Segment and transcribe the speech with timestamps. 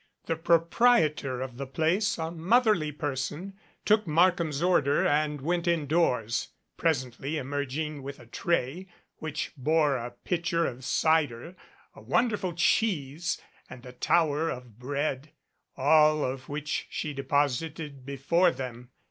[0.25, 3.53] The proprietor of the place, a motherly person,
[3.85, 8.87] took Markham's order and went indoors, presently emerging with a tray
[9.19, 11.55] which bore a pitcher of cider,
[11.93, 15.33] a wonderful cheese and a tower of bread,
[15.77, 18.89] all of which she deposited before them.